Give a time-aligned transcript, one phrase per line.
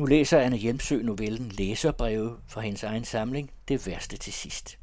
[0.00, 4.78] Nu læser Anne Hjemsø novellen Læserbreve fra hendes egen samling, det værste til sidst.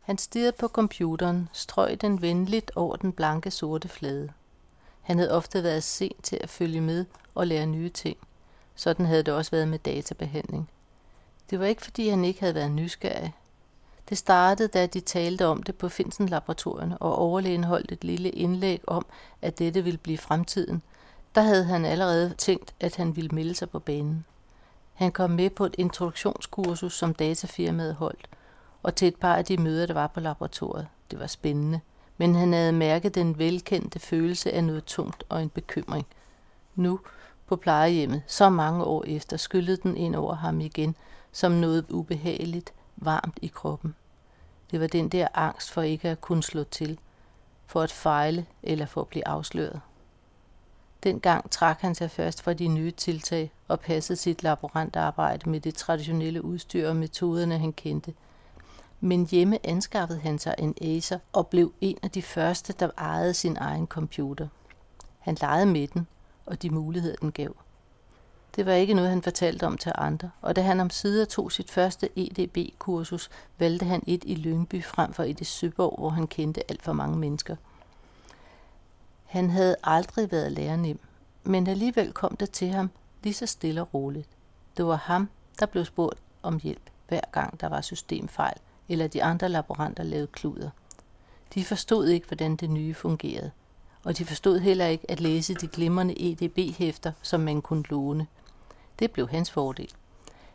[0.00, 4.32] Han stirrede på computeren, strøg den venligt over den blanke sorte flade.
[5.02, 8.16] Han havde ofte været sent til at følge med og lære nye ting.
[8.74, 10.68] Sådan havde det også været med databehandling.
[11.50, 13.32] Det var ikke, fordi han ikke havde været nysgerrig.
[14.08, 18.30] Det startede, da de talte om det på Finsen Laboratorierne, og overlægen holdt et lille
[18.30, 19.06] indlæg om,
[19.42, 20.82] at dette ville blive fremtiden.
[21.34, 24.24] Der havde han allerede tænkt, at han ville melde sig på banen.
[24.94, 28.28] Han kom med på et introduktionskursus, som datafirmaet holdt,
[28.82, 30.88] og til et par af de møder, der var på laboratoriet.
[31.10, 31.80] Det var spændende,
[32.18, 36.06] men han havde mærket den velkendte følelse af noget tungt og en bekymring.
[36.74, 37.00] Nu,
[37.46, 40.96] på plejehjemmet, så mange år efter, skyllede den ind over ham igen,
[41.32, 43.94] som noget ubehageligt, varmt i kroppen.
[44.70, 46.98] Det var den der angst for ikke at kunne slå til,
[47.66, 49.80] for at fejle eller for at blive afsløret.
[51.02, 55.74] Dengang trak han sig først fra de nye tiltag og passede sit laborantarbejde med det
[55.74, 58.14] traditionelle udstyr og metoderne, han kendte.
[59.00, 63.34] Men hjemme anskaffede han sig en Acer og blev en af de første, der ejede
[63.34, 64.48] sin egen computer.
[65.18, 66.06] Han legede med den
[66.46, 67.56] og de muligheder, den gav.
[68.56, 71.52] Det var ikke noget, han fortalte om til andre, og da han om sider tog
[71.52, 76.26] sit første EDB-kursus, valgte han et i Lyngby frem for et i Søborg, hvor han
[76.26, 77.56] kendte alt for mange mennesker.
[79.32, 80.98] Han havde aldrig været lærernem,
[81.42, 82.90] men alligevel kom det til ham
[83.22, 84.28] lige så stille og roligt.
[84.76, 85.28] Det var ham,
[85.60, 88.56] der blev spurgt om hjælp, hver gang der var systemfejl,
[88.88, 90.70] eller de andre laboranter lavede kluder.
[91.54, 93.50] De forstod ikke, hvordan det nye fungerede,
[94.04, 98.26] og de forstod heller ikke at læse de glimrende EDB-hæfter, som man kunne låne–
[98.98, 99.92] det blev hans fordel.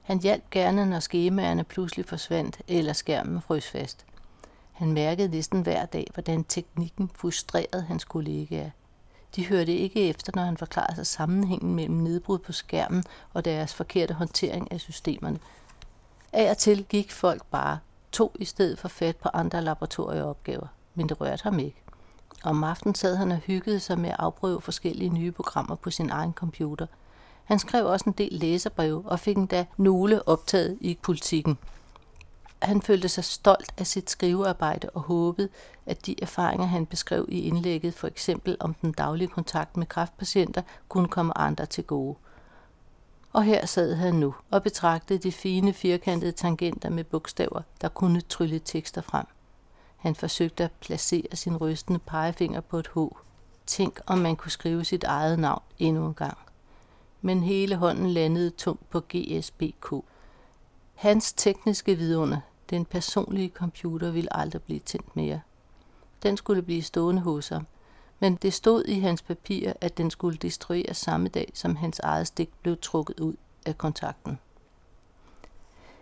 [0.02, 4.06] Han hjalp gerne, når skemaerne pludselig forsvandt, eller skærmen frøs fast.
[4.78, 8.70] Han mærkede næsten hver dag, hvordan teknikken frustrerede hans kollegaer.
[9.36, 13.04] De hørte ikke efter, når han forklarede sig sammenhængen mellem nedbrud på skærmen
[13.34, 15.40] og deres forkerte håndtering af systemerne.
[16.34, 17.80] Af og til gik folk bare,
[18.12, 21.82] to i stedet for fat på andre laboratorieopgaver, men det rørte ham ikke.
[22.44, 26.10] Om aftenen sad han og hyggede sig med at afprøve forskellige nye programmer på sin
[26.10, 26.88] egen computer–
[27.48, 31.58] han skrev også en del læserbreve og fik endda nogle optaget i politikken.
[32.62, 35.50] Han følte sig stolt af sit skrivearbejde og håbede,
[35.86, 40.62] at de erfaringer, han beskrev i indlægget, for eksempel om den daglige kontakt med kræftpatienter,
[40.88, 42.16] kunne komme andre til gode.
[43.34, 48.22] Og her sad han nu og betragtede de fine firkantede tangenter med bogstaver, der kunne
[48.22, 49.26] trylle tekster frem.
[49.98, 53.00] Han forsøgte at placere sin rystende pegefinger på et H.
[53.66, 56.38] Tænk, om man kunne skrive sit eget navn endnu en gang
[57.22, 59.94] men hele hånden landede tungt på GSBK.
[60.98, 65.42] Hans tekniske vidunder, den personlige computer, ville aldrig blive tændt mere.
[66.24, 67.68] Den skulle blive stående hos ham,
[68.20, 72.28] men det stod i hans papir, at den skulle destrueres samme dag, som hans eget
[72.28, 73.34] stik blev trukket ud
[73.66, 74.40] af kontakten.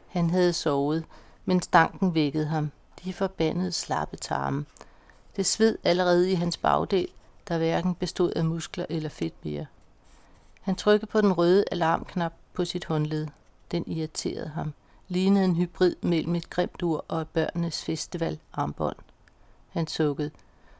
[0.08, 1.06] Han havde sovet,
[1.46, 2.72] men stanken vækkede ham.
[3.04, 4.66] De forbandede slappe tarme.
[5.36, 7.08] Det sved allerede i hans bagdel,
[7.48, 9.66] der hverken bestod af muskler eller fedt mere.
[10.62, 13.28] Han trykkede på den røde alarmknap på sit håndled.
[13.72, 14.74] Den irriterede ham.
[15.08, 18.98] Lignede en hybrid mellem et grimt ur og et børnenes festival armbånd.
[19.70, 20.32] Han sukkede.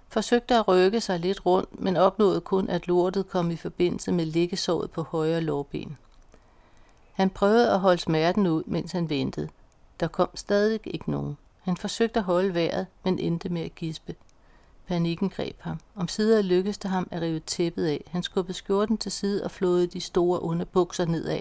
[0.08, 4.26] Forsøgte at rykke sig lidt rundt, men opnåede kun, at lortet kom i forbindelse med
[4.26, 5.98] liggesåret på højre lårben.
[7.14, 9.50] Han prøvede at holde smerten ud, mens han ventede.
[10.00, 11.38] Der kom stadig ikke nogen.
[11.62, 14.16] Han forsøgte at holde vejret, men endte med at gispe.
[14.88, 15.80] Panikken greb ham.
[15.96, 18.04] Om sider lykkedes det ham at rive tæppet af.
[18.08, 21.40] Han skubbede skjorten til side og flåede de store underbukser nedad.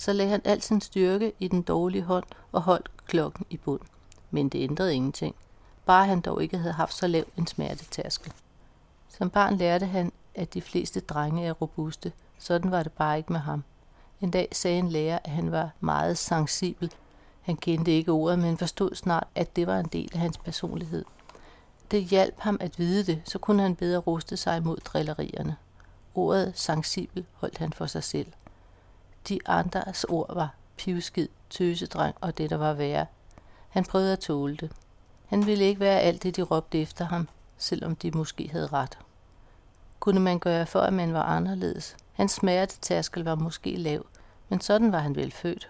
[0.00, 3.80] Så lagde han al sin styrke i den dårlige hånd og holdt klokken i bund.
[4.30, 5.34] Men det ændrede ingenting.
[5.86, 8.32] Bare han dog ikke havde haft så lav en smertetærskel.
[9.08, 12.12] Som barn lærte han, at de fleste drenge er robuste.
[12.38, 13.64] Sådan var det bare ikke med ham.
[14.20, 16.92] En dag sagde en lærer, at han var meget sensibel.
[17.40, 21.04] Han kendte ikke ordet, men forstod snart, at det var en del af hans personlighed.
[21.90, 25.56] Det hjalp ham at vide det, så kunne han bedre ruste sig mod drillerierne.
[26.14, 28.32] Ordet sensibel holdt han for sig selv.
[29.28, 33.06] De andres ord var pivskid, tøsedreng og det, der var værre.
[33.68, 34.72] Han prøvede at tåle det.
[35.26, 37.28] Han ville ikke være alt det, de råbte efter ham,
[37.58, 38.98] selvom de måske havde ret.
[40.00, 41.96] Kunne man gøre for, at man var anderledes?
[42.12, 44.06] Hans smertetærskel var måske lav,
[44.48, 45.68] men sådan var han vel født.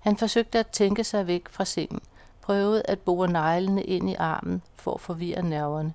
[0.00, 2.00] Han forsøgte at tænke sig væk fra sengen,
[2.42, 5.94] prøvede at bore neglene ind i armen for at forvirre nerverne.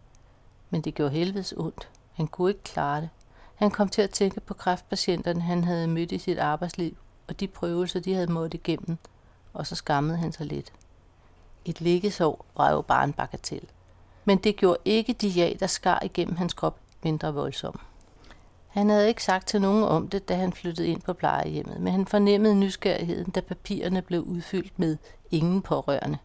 [0.69, 1.89] Men det gjorde helvedes ondt.
[2.13, 3.09] Han kunne ikke klare det.
[3.59, 6.97] Han kom til at tænke på kræftpatienterne, han havde mødt i sit arbejdsliv,
[7.27, 8.97] og de prøvelser, de havde måttet igennem,
[9.53, 10.73] og så skammede han sig lidt.
[11.65, 13.67] Et liggesår var jo bare en bagatel.
[14.25, 17.79] Men det gjorde ikke de jag, der skar igennem hans krop mindre voldsom.
[18.67, 21.94] Han havde ikke sagt til nogen om det, da han flyttede ind på plejehjemmet, men
[21.94, 24.97] han fornemmede nysgerrigheden, da papirerne blev udfyldt med
[25.31, 26.17] ingen pårørende.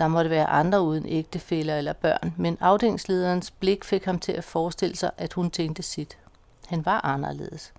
[0.00, 4.44] Der måtte være andre uden ægtefæller eller børn, men afdelingslederens blik fik ham til at
[4.44, 6.18] forestille sig, at hun tænkte sit.
[6.66, 7.72] Han var anderledes.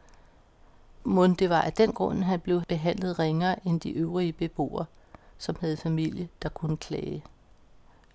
[1.04, 4.86] Mund det var af den grund, han blev behandlet ringere end de øvrige beboere,
[5.38, 7.24] som havde familie, der kunne klage.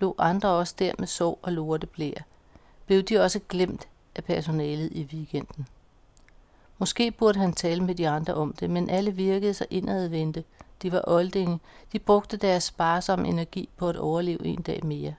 [0.00, 2.22] Lå andre også der med sorg og lorteblære.
[2.86, 5.68] Blev de også glemt af personalet i weekenden?
[6.78, 10.44] Måske burde han tale med de andre om det, men alle virkede så indadvendte.
[10.82, 11.61] De var oldinge.
[11.93, 15.14] De brugte deres sparsomme energi på at overleve en dag mere.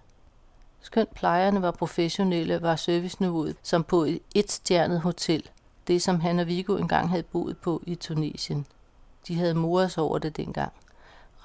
[0.82, 5.50] Skønt plejerne var professionelle, var serviceniveauet som på et etstjernet hotel–
[5.88, 8.66] det, som han og Viggo engang havde boet på i Tunesien.
[9.28, 10.74] De havde moret over det dengang.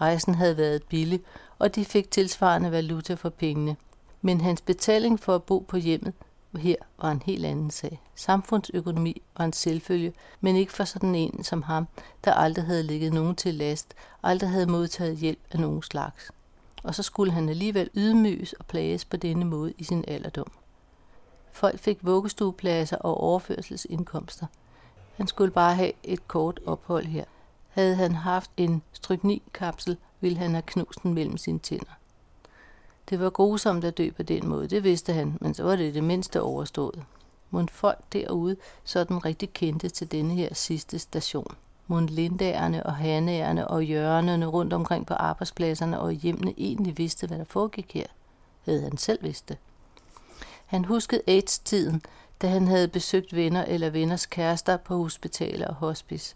[0.00, 1.20] Rejsen havde været billig,
[1.58, 3.76] og de fik tilsvarende valuta for pengene.
[4.22, 6.12] Men hans betaling for at bo på hjemmet
[6.60, 8.00] her var en helt anden sag.
[8.14, 11.88] Samfundsøkonomi var en selvfølge, men ikke for sådan en som ham,
[12.24, 16.30] der aldrig havde ligget nogen til last, aldrig havde modtaget hjælp af nogen slags.
[16.82, 20.52] Og så skulle han alligevel ydmyges og plages på denne måde i sin alderdom.
[21.52, 24.46] Folk fik vuggestuepladser og overførselsindkomster.
[25.16, 27.24] Han skulle bare have et kort ophold her.
[27.68, 31.92] Havde han haft en stryknikapsel, ville han have knust den mellem sine tænder.
[33.10, 35.94] Det var grusomt at dø på den måde, det vidste han, men så var det
[35.94, 37.02] det mindste overstået.
[37.50, 41.56] Mon folk derude sådan rigtig kendte til denne her sidste station.
[41.86, 47.38] Mon lindagerne og hanæerne og hjørnerne rundt omkring på arbejdspladserne og hjemmene egentlig vidste, hvad
[47.38, 48.06] der foregik her.
[48.64, 49.56] Havde han selv vidst det.
[50.66, 52.02] Han huskede AIDS-tiden,
[52.42, 56.34] da han havde besøgt venner eller venners kærester på hospitaler og hospice.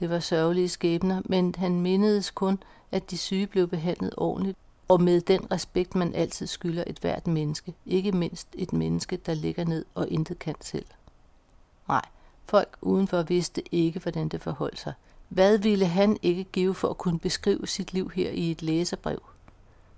[0.00, 2.62] Det var sørgelige skæbner, men han mindedes kun,
[2.92, 4.58] at de syge blev behandlet ordentligt
[4.90, 9.34] og med den respekt, man altid skylder et hvert menneske, ikke mindst et menneske, der
[9.34, 10.86] ligger ned og intet kan selv.
[11.88, 12.04] Nej,
[12.46, 14.92] folk udenfor vidste ikke, hvordan det forholdt sig.
[15.28, 19.22] Hvad ville han ikke give for at kunne beskrive sit liv her i et læserbrev?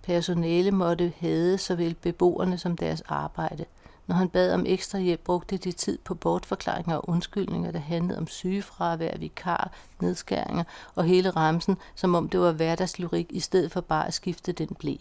[0.03, 3.65] Personale måtte hade såvel beboerne som deres arbejde.
[4.07, 8.19] Når han bad om ekstra hjælp, brugte de tid på bortforklaringer og undskyldninger, der handlede
[8.19, 10.65] om sygefravær, vikar, nedskæringer
[10.95, 14.69] og hele ramsen, som om det var hverdagslyrik i stedet for bare at skifte den
[14.79, 14.95] blæ.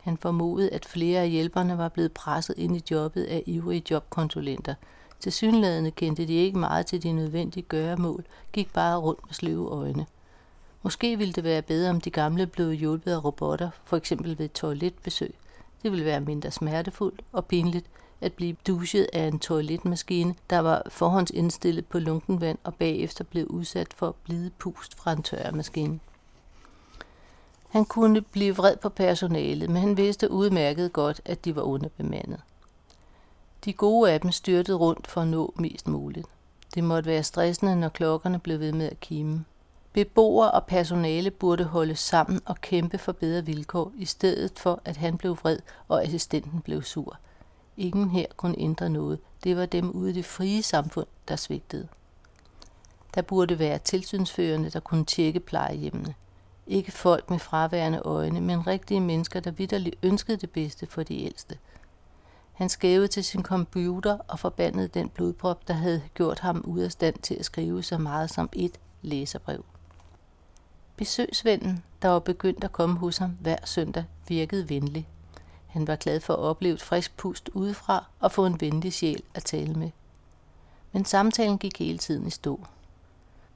[0.00, 4.74] Han formodede, at flere af hjælperne var blevet presset ind i jobbet af ivrige jobkonsulenter.
[5.20, 9.68] Til synlædende kendte de ikke meget til de nødvendige gøremål, gik bare rundt med sløve
[9.68, 10.06] øjne.
[10.82, 14.48] Måske ville det være bedre, om de gamle blev hjulpet af robotter, for eksempel ved
[14.48, 15.34] toiletbesøg.
[15.82, 17.86] Det ville være mindre smertefuldt og pinligt
[18.20, 23.94] at blive duset af en toiletmaskine, der var forhåndsindstillet på lunkenvand og bagefter blev udsat
[23.94, 26.00] for blide pust fra en tørremaskine.
[27.68, 32.40] Han kunne blive vred på personalet, men han vidste udmærket godt, at de var underbemandet.
[33.64, 36.26] De gode af dem styrtede rundt for at nå mest muligt.
[36.74, 39.44] Det måtte være stressende, når klokkerne blev ved med at kime.
[39.92, 44.96] Beboere og personale burde holde sammen og kæmpe for bedre vilkår, i stedet for at
[44.96, 45.58] han blev vred
[45.88, 47.18] og assistenten blev sur.
[47.76, 49.18] Ingen her kunne ændre noget.
[49.44, 51.88] Det var dem ude i det frie samfund, der svigtede.
[53.14, 56.14] Der burde være tilsynsførende, der kunne tjekke plejehjemmene.
[56.66, 61.22] Ikke folk med fraværende øjne, men rigtige mennesker, der vidderligt ønskede det bedste for de
[61.22, 61.58] ældste.
[62.52, 66.92] Han skævede til sin computer og forbandede den blodprop, der havde gjort ham ude af
[66.92, 69.64] stand til at skrive så meget som et læserbrev.
[70.96, 75.08] Besøgsvennen, der var begyndt at komme hos ham hver søndag, virkede venlig.
[75.76, 79.22] Han var glad for at opleve et frisk pust udefra og få en venlig sjæl
[79.34, 79.90] at tale med.
[80.92, 82.60] Men samtalen gik hele tiden i stå.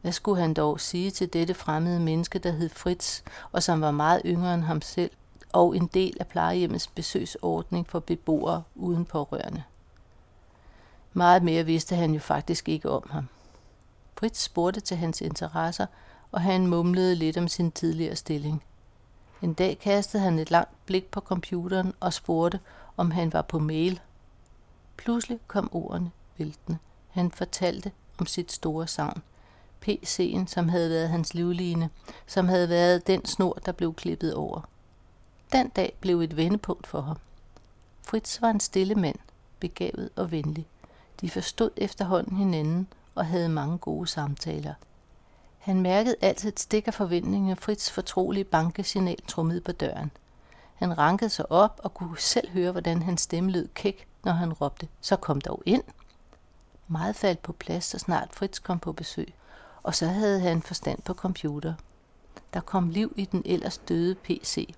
[0.00, 3.23] Hvad skulle han dog sige til dette fremmede menneske, der hed Fritz,
[3.53, 5.11] og som var meget yngre end ham selv,
[5.53, 9.62] og en del af plejehjemmets besøgsordning for beboere uden pårørende?
[11.12, 13.29] Meget mere vidste han jo faktisk ikke om ham.
[14.19, 15.87] Fritz spurgte til hans interesser,
[16.33, 18.62] og han mumlede lidt om sin tidligere stilling.
[19.42, 22.61] En dag kastede han et langt blik på computeren og spurgte,
[22.97, 24.00] om han var på mail.
[24.97, 26.78] Pludselig kom ordene væltende.
[27.11, 29.23] Han fortalte om sit store savn.
[29.87, 31.90] PC'en, som havde været hans livline,
[32.26, 34.68] som havde været den snor, der blev klippet over.
[35.52, 37.16] Den dag blev et vendepunkt for ham.
[38.02, 39.18] Fritz var en stille mand,
[39.61, 40.66] begavet og venlig.
[41.20, 44.75] De forstod efterhånden hinanden og havde mange gode samtaler–
[45.61, 50.11] han mærkede altid et stik af forventning, når Fritz fortrolige bankesignal trummede på døren.
[50.75, 54.52] Han rankede sig op og kunne selv høre, hvordan hans stemme lød kæk, når han
[54.52, 55.83] råbte, så kom dog ind.
[56.88, 59.35] Meget faldt på plads, så snart Fritz kom på besøg,
[59.83, 61.75] og så havde han forstand på computer.
[62.55, 64.75] Der kom liv i den ellers døde PC.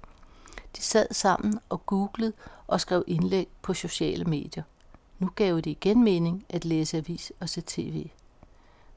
[0.76, 2.32] De sad sammen og googlede
[2.66, 4.62] og skrev indlæg på sociale medier.
[5.18, 8.10] Nu gav det igen mening at læse avis og se tv.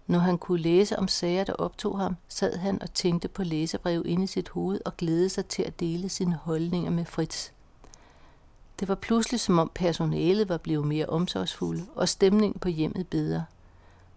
[0.07, 4.03] Når han kunne læse om sager, der optog ham, sad han og tænkte på læsebrev
[4.05, 7.49] inde i sit hoved og glædede sig til at dele sine holdninger med Fritz.
[8.79, 13.45] Det var pludselig som om personalet var blevet mere omsorgsfulde og stemningen på hjemmet bedre.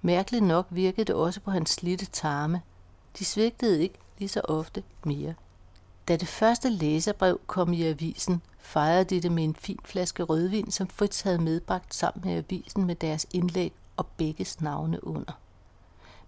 [0.02, 2.62] Mærkeligt nok virkede det også på hans slitte tarme.
[3.18, 5.34] De svigtede ikke lige så ofte mere.
[6.08, 10.70] Da det første læserbrev kom i avisen, fejrede de det med en fin flaske rødvin,
[10.70, 15.32] som Fritz havde medbragt sammen med avisen med deres indlæg og begges navne under.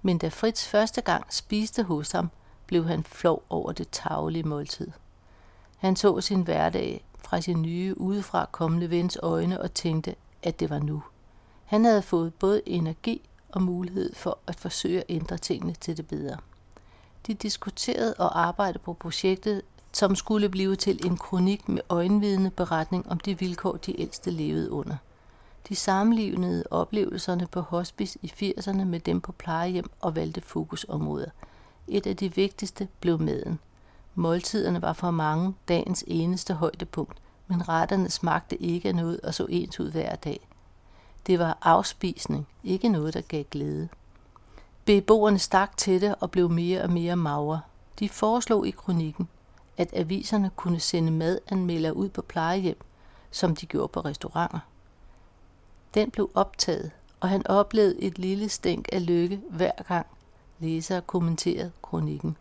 [0.03, 2.31] Men da Fritz første gang spiste hos ham,
[2.67, 4.91] blev han flov over det tavlige måltid.
[5.77, 10.71] Han så sin hverdag fra sin nye udefra kommende vens øjne og tænkte, at det
[10.71, 11.03] var nu.
[11.65, 16.09] Han havde fået både energi og mulighed for at forsøge at ændre tingene til det
[16.09, 16.37] bedre.
[17.27, 23.11] De diskuterede og arbejdede på projektet, som skulle blive til en kronik med øjenvidende beretning
[23.11, 24.97] om de vilkår, de ældste levede under.
[25.69, 31.31] De sammenlignede oplevelserne på hospice i 80'erne med dem på plejehjem og valgte fokusområder.
[31.89, 33.59] Et af de vigtigste blev maden.
[34.15, 39.47] Måltiderne var for mange dagens eneste højdepunkt, men retterne smagte ikke af noget og så
[39.49, 40.49] ens ud hver dag.
[41.27, 43.89] Det var afspisning, ikke noget, der gav glæde.
[44.85, 47.61] Beboerne stak til det og blev mere og mere magre.
[47.99, 49.29] De foreslog i kronikken,
[49.77, 52.81] at aviserne kunne sende madanmelder ud på plejehjem,
[53.31, 54.59] som de gjorde på restauranter.
[55.95, 60.07] Den blev optaget, og han oplevede et lille stænk af lykke hver gang
[60.59, 62.37] læsere kommenterede kronikken.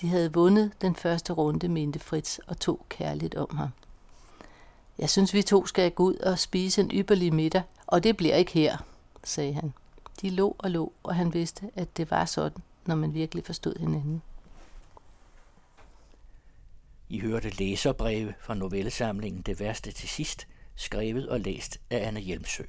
[0.00, 3.68] De havde vundet den første runde, mente Fritz og tog kærligt om ham.
[4.98, 8.34] Jeg synes, vi to skal gå ud og spise en ypperlig middag, og det bliver
[8.34, 8.76] ikke her,
[9.24, 9.72] sagde han.
[10.22, 13.78] De lå og lå, og han vidste, at det var sådan, når man virkelig forstod
[13.78, 14.22] hinanden.
[17.08, 22.62] I hørte læserbreve fra novellesamlingen Det værste til sidst, skrevet og læst af Anne Hjelmsø.